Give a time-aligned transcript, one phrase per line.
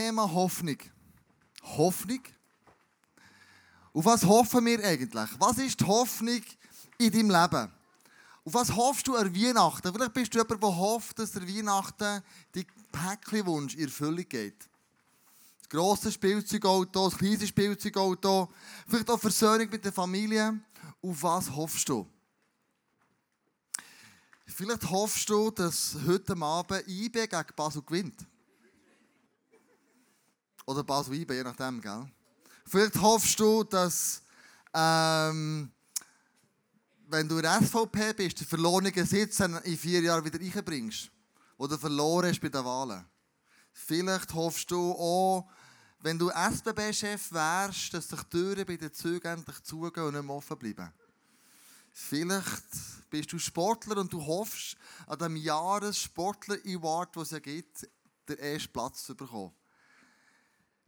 [0.00, 0.78] Thema Hoffnung.
[1.62, 2.22] Hoffnung?
[3.92, 5.28] Auf was hoffen wir eigentlich?
[5.38, 6.40] Was ist die Hoffnung
[6.96, 7.70] in deinem Leben?
[8.46, 9.92] Auf was hoffst du an Weihnachten?
[9.92, 12.22] Vielleicht bist du jemand, der hofft, dass der Weihnachten
[12.54, 14.70] die Päckchenwunsch in Erfüllung geht.
[15.58, 18.50] Das grosse Spielzeugauto, das kleine Spielzeugauto,
[18.88, 20.58] vielleicht auch Versöhnung mit der Familie.
[21.02, 22.08] Auf was hoffst du?
[24.46, 28.26] Vielleicht hoffst du, dass heute Abend IB gegen Basel gewinnt.
[30.70, 32.06] Oder Basel IB, je nachdem, gell?
[32.64, 34.22] Vielleicht hoffst du, dass
[34.72, 35.68] ähm,
[37.08, 41.10] wenn du in der SVP bist, den verlorenen Sitz in vier Jahren wieder reinbringst,
[41.58, 43.04] du verloren hast bei den Wahlen.
[43.72, 45.50] Vielleicht hoffst du auch,
[46.02, 50.22] wenn du SBB-Chef wärst, dass sich die Türen bei den Zügen endlich zugehen und nicht
[50.22, 50.92] mehr offen bleiben.
[51.90, 54.76] Vielleicht bist du Sportler und du hoffst,
[55.08, 57.88] an dem Jahres-Sportler-Award, den es ja gibt,
[58.28, 59.52] den ersten Platz zu bekommen.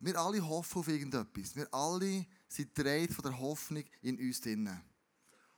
[0.05, 1.55] Wir alle hoffen auf irgendetwas.
[1.55, 4.83] Wir alle sind dreht von der Hoffnung in uns drinnen.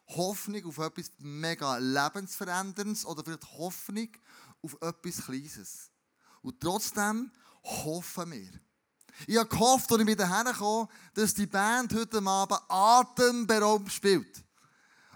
[0.08, 4.10] Hoffnung auf etwas mega lebensveränderndes oder vielleicht Hoffnung
[4.60, 5.90] auf etwas Kleines.
[6.42, 7.30] Und trotzdem
[7.62, 8.52] hoffen wir.
[9.26, 14.44] Ich habe gehofft, als ich wieder herkomme, dass die Band heute Abend atemberaubt spielt.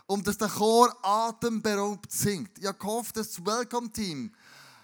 [0.07, 2.59] Und dass der Chor atemberaubt singt.
[2.59, 4.33] Ich habe gehofft, dass das Welcome-Team,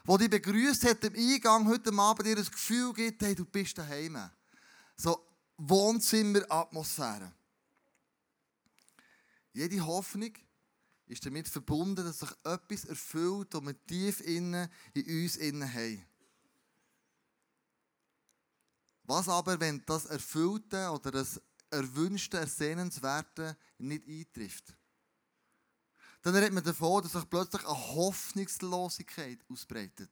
[0.07, 3.79] das dich begrüßt hat im Eingang heute Abend, dir das Gefühl gibt, hey, du bist
[3.79, 4.19] daheim.
[4.97, 7.33] So Wohnzimmer-Atmosphäre.
[9.53, 10.33] Jede Hoffnung
[11.07, 16.05] ist damit verbunden, dass sich etwas erfüllt, das wir tief innen in uns innen haben.
[19.05, 24.75] Was aber, wenn das Erfüllte oder das Erwünschte, Ersehnenswerte nicht eintrifft?
[26.25, 30.11] Dann redet man davon, dass sich plötzlich eine Hoffnungslosigkeit ausbreitet.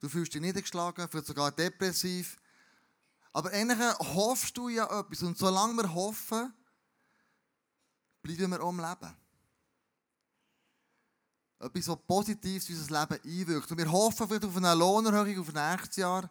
[0.00, 2.36] Du fühlst dich niedergeschlagen, vielleicht sogar depressiv.
[3.32, 5.22] Aber eigentlich hoffst du ja etwas.
[5.22, 6.52] Und solange wir hoffen,
[8.20, 9.16] bleiben wir am Leben.
[11.60, 13.70] Etwas, was positiv in unser Leben einwirkt.
[13.70, 16.30] Und wir hoffen vielleicht auf eine Lohnerhöhung auf nächstes Jahr,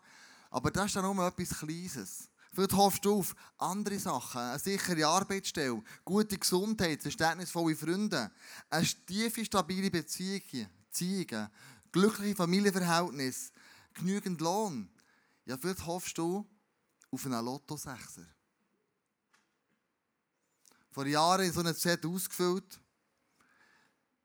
[0.52, 2.30] aber das ist dann nur etwas Kleines.
[2.54, 8.32] Vielleicht hoffst du auf andere Sachen, eine sichere Arbeitsstelle, gute Gesundheit, verständnisvolle Freunde,
[8.70, 11.50] eine tiefe, stabile Beziehung, Beziehungen,
[11.92, 13.52] glückliche Familienverhältnisse,
[13.96, 14.88] genügend Lohn.
[15.46, 16.48] Ja, vielleicht hoffst du
[17.10, 18.28] auf einen Lotto-Sechser
[20.94, 22.80] vor Jahren in so einer Set ausgefüllt.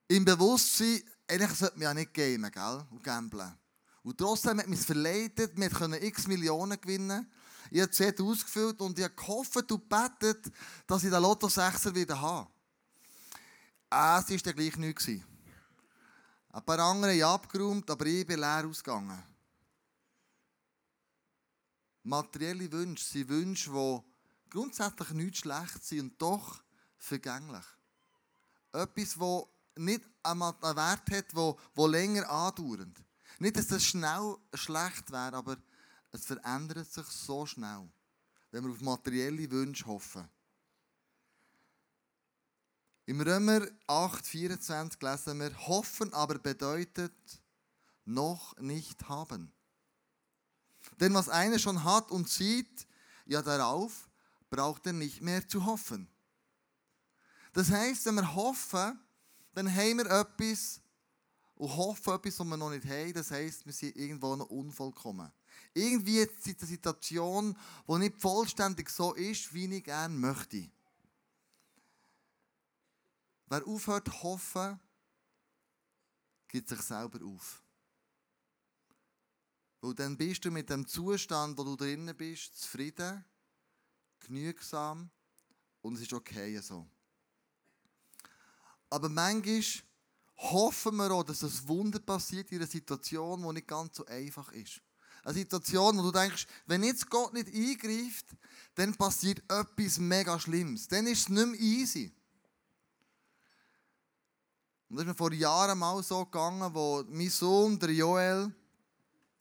[0.06, 2.86] Im Bewusstsein, eigentlich sollte man ja nicht gamen gell?
[2.90, 3.54] und gamblen.
[4.02, 7.30] Und trotzdem hat mich verleitet, wir konnten x Millionen gewinnen.
[7.70, 10.52] Ich habe die ausgefüllt und ich habe gehofft und gebetet,
[10.86, 12.50] dass ich den Lotto 6er wieder habe.
[13.90, 15.08] Ah, es war dann gleich nichts.
[15.08, 19.22] Ein paar andere haben abgeräumt, aber ich bin leer ausgegangen.
[22.02, 26.62] Materielle Wünsche sind Wünsche, die grundsätzlich nichts schlecht sind und doch
[26.96, 27.64] vergänglich.
[28.72, 29.42] Etwas, das
[29.76, 33.02] nicht einen Wert hat, wo, länger andauernd.
[33.38, 35.56] Nicht, dass das schnell schlecht wäre, aber
[36.12, 37.88] es verändert sich so schnell,
[38.50, 40.28] wenn wir auf materielle Wünsche hoffen.
[43.06, 47.12] Im Römer 8,24 lesen wir, hoffen aber bedeutet
[48.04, 49.52] noch nicht haben.
[51.00, 52.86] Denn was einer schon hat und sieht,
[53.26, 54.08] ja darauf
[54.50, 56.08] braucht er nicht mehr zu hoffen.
[57.52, 58.98] Das heisst, wenn wir hoffen,
[59.54, 60.80] dann haben wir etwas
[61.54, 63.12] und hoffen etwas, was wir noch nicht haben.
[63.12, 65.32] Das heisst, wir sind irgendwo noch unvollkommen.
[65.74, 70.70] Irgendwie ist es eine Situation, die nicht vollständig so ist, wie ich gerne möchte.
[73.46, 74.78] Wer aufhört zu hoffen,
[76.48, 77.62] gibt sich selber auf.
[79.80, 83.24] Weil dann bist du mit dem Zustand, wo du drinnen bist, zufrieden
[84.20, 85.10] genügsam
[85.80, 86.86] und es ist okay so.
[88.90, 89.62] Aber manchmal
[90.36, 94.50] hoffen wir auch, dass ein Wunder passiert in einer Situation, die nicht ganz so einfach
[94.52, 94.80] ist.
[95.28, 98.24] Eine Situation, wo du denkst, wenn jetzt Gott nicht eingreift,
[98.74, 100.88] dann passiert etwas mega Schlimmes.
[100.88, 102.14] Dann ist es nicht mehr easy.
[104.88, 108.54] Und das ist mir vor Jahren mal so gegangen, wo mein Sohn, der Joel,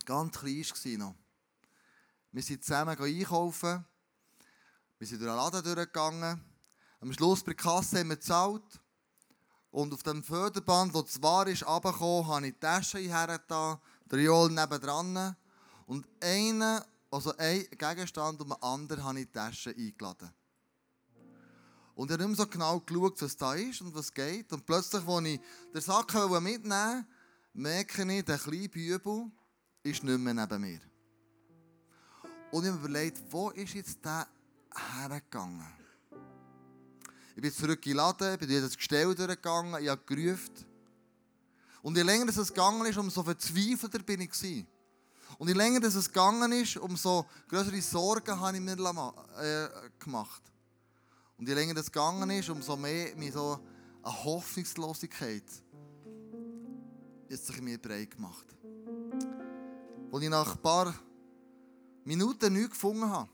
[0.04, 0.66] ganz klein
[1.00, 1.16] war.
[2.34, 3.86] Wir sind zusammen einkaufen
[5.00, 6.44] wir sind durch den Laden durchgegangen.
[7.00, 8.82] Am Schluss bei der Kasse haben wir gezahlt.
[9.72, 13.78] Und auf dem Förderband, wo es war ist, habe ich die Tasche hergetan,
[14.12, 15.38] der Joel nebendran.
[15.88, 20.30] Und einen, also ein Gegenstand und einen anderen habe ich die Tasche eingeladen.
[21.96, 24.54] Und ich habe nicht mehr so genau geschaut, was da ist und was geht.
[24.54, 25.42] Und plötzlich, als ich
[25.74, 27.06] den Sack mitnehmen wollte,
[27.54, 29.32] merke ich, der kleine Bübel
[29.82, 30.80] ist nicht mehr neben mir.
[32.52, 34.28] Und ich habe mir überlegt, wo ist jetzt der
[35.00, 35.66] hergegangen?
[37.36, 40.54] Ich bin zurück in den Laden, bin durch das Gestell durchgegangen, ich habe gerufen.
[41.82, 44.68] Und je länger es gegangen ist, umso verzweifelter bin ich.
[45.38, 49.68] Und je länger es gegangen ist, umso größere Sorgen habe ich mir äh,
[50.00, 50.42] gemacht.
[51.38, 53.60] Und je länger es gegangen ist, umso mehr mir so
[54.04, 55.44] eine Hoffnungslosigkeit
[57.30, 58.46] jetzt sich in mir breit gemacht.
[60.12, 60.94] Als ich nach ein paar
[62.04, 63.30] Minuten nichts gefunden habe,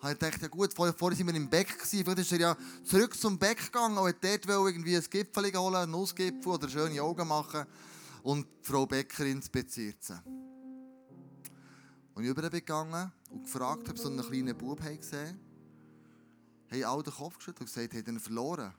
[0.00, 2.56] habe ich gedacht, ja gut, vorher, vorher sind wir im Beck vielleicht ist er ja
[2.84, 7.02] zurück zum Beck gegangen und wollte dort irgendwie ein Gipfel holen, einen Nussgipfel oder schöne
[7.02, 7.66] Augen machen
[8.22, 9.96] und Frau Bäckerin spaziert.
[12.14, 15.38] Und ich bin gegangen und gefragt, ob so einen kleinen Bub gesehen
[16.70, 18.72] haben alle den Kopf geschüttelt und gesagt, hat er verloren.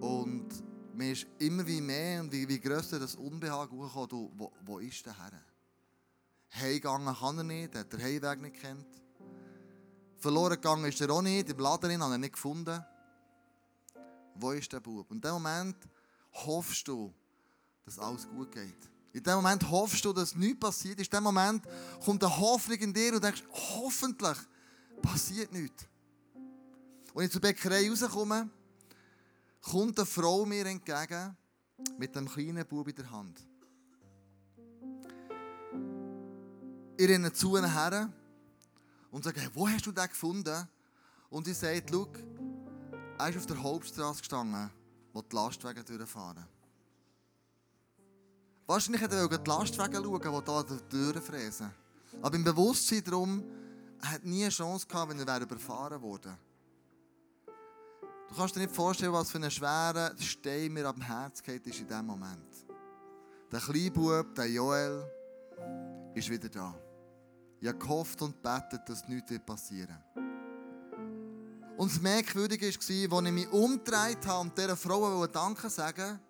[0.00, 0.48] Und
[0.94, 4.78] mir ist immer wie mehr und wie, wie grösser das Unbehagen hochgekommen, du, wo, wo
[4.78, 5.32] ist der Herr?
[6.54, 8.86] Heimgegangen kann er nicht, er hat den Heimweg nicht kennt.
[10.18, 12.84] Verloren gegangen ist er auch nicht, im Laden hat er nicht gefunden.
[14.36, 15.10] Wo ist der Bub?
[15.10, 15.76] Und in dem Moment
[16.32, 17.12] hoffst du,
[17.84, 18.90] dass alles gut geht.
[19.14, 20.98] In dem Moment hoffst du, dass nichts passiert.
[20.98, 21.64] In dem Moment
[22.04, 24.36] kommt eine Hoffnung in dir und denkst, hoffentlich
[25.00, 25.86] passiert nichts.
[27.14, 28.50] Als ich zur Bäckerei rauskomme,
[29.62, 31.36] kommt eine Frau mir entgegen
[31.96, 33.40] mit einem kleinen Bub in der Hand.
[36.96, 38.12] Ich renne zu ihnen her
[39.12, 40.68] und sage, hey, wo hast du den gefunden?
[41.30, 42.08] Und sie sagt, schau,
[43.18, 44.70] er ist auf der Hauptstraße gestanden,
[45.12, 46.48] wo die Lastwagen durchfahren.
[48.66, 51.70] Wahrscheinlich hätte er die Lastwagen schauen, die hier die Türen fräsen.
[52.22, 53.44] Aber im Bewusstsein darum,
[54.00, 56.36] er hat nie eine Chance gehabt, wenn er überfahren wurde.
[58.28, 61.80] Du kannst dir nicht vorstellen, was für ein schwerer Stein mir am Herz geht ist
[61.80, 62.66] in diesem Moment.
[63.52, 65.04] Der Kleinbub, der Joel,
[66.14, 66.74] ist wieder da.
[67.60, 70.24] Ich habe gehofft und betet, dass nichts passieren wird.
[71.76, 76.20] Und das Merkwürdige war, als ich mich umgedreht habe und dieser Frau Danke sagen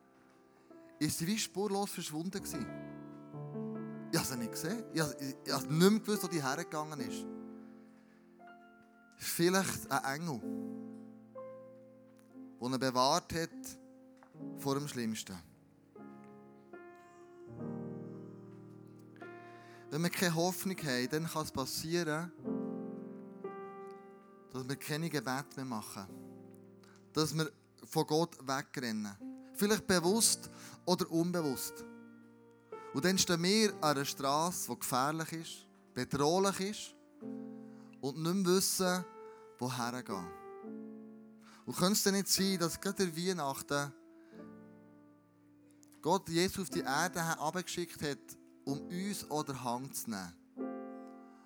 [1.05, 2.41] ist sie wie spurlos verschwunden.
[4.13, 4.85] Ich habe sie nicht gesehen.
[4.93, 7.25] Ich habe, nicht mehr gewusst, wo die hergegangen ist.
[9.17, 10.41] Vielleicht ein Engel
[12.67, 13.79] die er bewahrt hat
[14.59, 15.37] vor dem Schlimmsten.
[19.91, 22.33] Wenn wir keine Hoffnung haben, dann kann es passieren,
[24.51, 26.07] dass wir keine Gebete mehr machen.
[27.13, 27.51] Dass wir
[27.85, 29.15] von Gott wegrennen.
[29.55, 30.51] Vielleicht bewusst
[30.85, 31.85] oder unbewusst.
[32.93, 36.95] Und dann stehen wir an einer Straße, die gefährlich ist, bedrohlich ist
[38.01, 39.05] und nicht mehr wissen,
[39.59, 40.29] woher gehen.
[41.67, 43.93] Und könnte es denn nicht sein, dass gerade der Weihnachten
[46.03, 48.19] Gott Jesus auf die Erde abgeschickt hat,
[48.65, 50.35] um uns an der Hand zu nehmen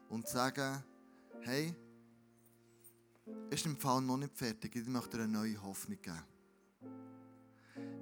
[0.09, 0.83] und zu sagen,
[1.43, 1.75] hey,
[3.51, 6.38] ist im Fall noch nicht fertig, ich möchte dir eine neue Hoffnung geben.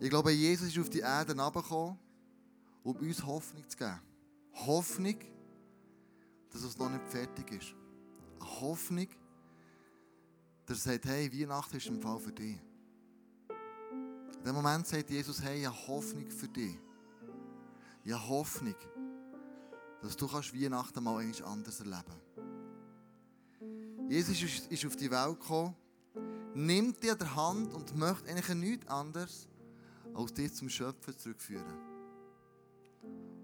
[0.00, 1.98] Ich glaube, Jesus ist auf die Erde herabgekommen,
[2.84, 4.00] um uns Hoffnung zu geben.
[4.52, 5.16] Hoffnung,
[6.50, 7.74] dass es noch nicht fertig ist.
[8.40, 9.08] Eine Hoffnung,
[10.68, 12.58] der sagt, hey, Weihnachten ist im Fall für dich.
[14.38, 16.78] In dem Moment sagt Jesus, hey, ich habe Hoffnung für dich.
[18.04, 18.76] Ich habe Hoffnung,
[20.02, 22.14] dass du kannst Weihnachten mal etwas anders erleben
[24.08, 25.74] Jesus ist auf die Welt gekommen,
[26.54, 29.48] nimmt an der Hand und möchte eigentlich nichts anderes,
[30.16, 31.74] als dich zum Schöpfer zurückführen.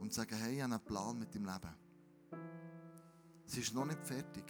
[0.00, 1.74] Und sagen, hey, ich habe einen Plan mit deinem Leben.
[3.46, 4.44] Es ist noch nicht fertig.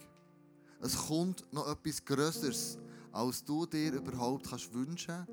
[0.79, 2.77] Es kommt noch etwas Größeres,
[3.11, 5.27] als du dir überhaupt kannst wünschen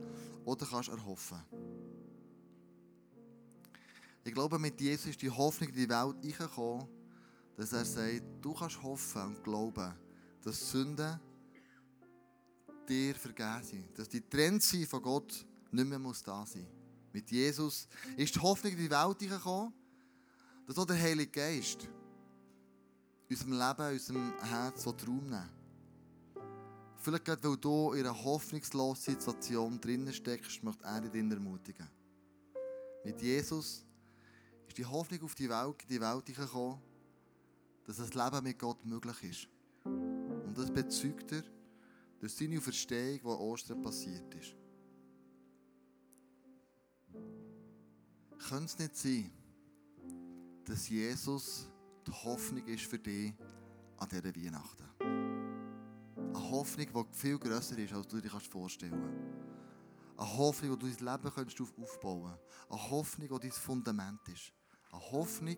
[0.44, 1.40] oder kannst erhoffen.
[4.22, 6.86] Ich glaube, mit Jesus ist die Hoffnung in die Welt eingekommen,
[7.56, 9.94] dass er sagt, du kannst hoffen und glauben,
[10.42, 11.18] dass Sünden
[12.88, 13.98] dir vergeben sind.
[13.98, 16.79] Dass die Trennung von Gott nicht mehr muss da sein
[17.12, 19.72] Mit Jesus ist die Hoffnung in die Welt eingekommen,
[20.66, 21.88] dass auch der Heilige Geist
[23.28, 25.60] unserem Leben, unserem Herz Raum nehmen
[27.02, 31.88] Vielleicht gerade, weil du in einer hoffnungslosen Situation drinnen steckst, möchte er dich ermutigen.
[33.04, 33.86] Mit Jesus
[34.68, 36.78] ist die Hoffnung auf die Welt, in die Welt gekommen,
[37.86, 39.48] dass das Leben mit Gott möglich ist.
[39.84, 41.42] Und das bezeugt er
[42.20, 44.59] durch seine Verstehung, die Ostern passiert ist.
[48.48, 49.30] Könnte es nicht sein,
[50.64, 51.68] dass Jesus
[52.06, 53.34] die Hoffnung ist für dich
[53.98, 54.88] an dieser Weihnachten.
[56.16, 59.40] Eine Hoffnung, die viel grösser ist, als du dir vorstellen kannst.
[60.16, 62.70] Eine Hoffnung, die du dein Leben kannst aufbauen kannst.
[62.70, 64.52] Eine Hoffnung, die dein Fundament ist.
[64.90, 65.56] Eine Hoffnung,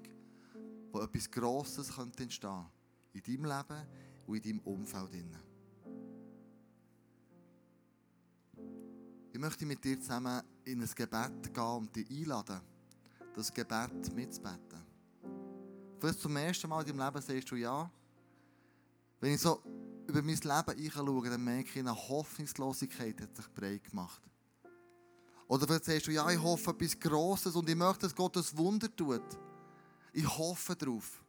[0.91, 2.67] wo etwas Grosses könnte entstehen
[3.13, 3.87] In deinem Leben
[4.27, 5.41] und in deinem Umfeld.
[9.33, 12.61] Ich möchte mit dir zusammen in ein Gebet gehen und dich einladen,
[13.35, 14.83] das Gebet mitzubeten.
[15.99, 17.91] Vielleicht zum ersten Mal in deinem Leben sagst du ja.
[19.21, 19.63] Wenn ich so
[20.07, 24.23] über mein Leben schaue, dann merke ich, eine Hoffnungslosigkeit hat sich breit gemacht.
[25.49, 28.45] Oder vielleicht sagst du, ja, ich hoffe etwas Grosses und ich möchte, dass Gott ein
[28.55, 29.23] Wunder tut.
[30.13, 31.23] Ich hoffe darauf.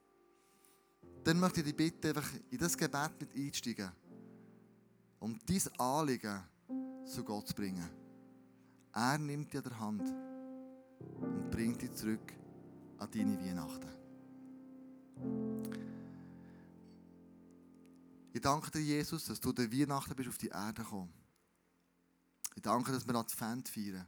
[1.24, 3.92] Dann möchte ich dich bitten, einfach in das Gebet mit einsteigen.
[5.20, 6.42] Um dein Anliegen
[7.06, 7.90] zu Gott zu bringen.
[8.94, 10.33] Er nimmt an der Hand
[11.20, 12.34] und bringt dich zurück
[12.98, 13.90] an deine Weihnachten.
[18.34, 21.14] Ich danke dir, Jesus, dass du der Weihnachten bist auf die Erde gekommen.
[22.56, 24.08] Ich danke, dass wir Advent feiern.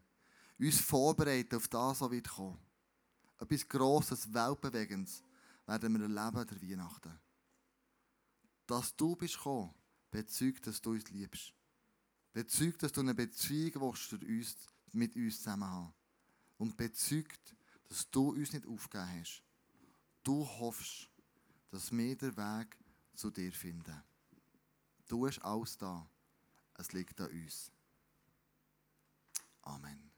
[0.58, 2.58] Uns vorbereiten auf das, was wird kommen.
[3.40, 5.24] Etwas Grosses, Weltbewegendes
[5.68, 7.20] werden wir erleben der Weihnachten.
[8.66, 9.74] Dass du bist gekommen,
[10.10, 11.54] bezeugt, dass du uns liebst.
[12.34, 15.94] Bezeugt, dass du eine Beziehung willst, mit uns zusammen haben.
[16.66, 17.56] Und bezeugt,
[17.90, 19.44] dass du uns nicht aufgegeben hast.
[20.24, 21.08] Du hoffst,
[21.70, 22.76] dass wir den Weg
[23.14, 24.04] zu dir finden.
[25.08, 26.10] Du hast alles da.
[26.74, 27.72] Es liegt an uns.
[29.62, 30.15] Amen.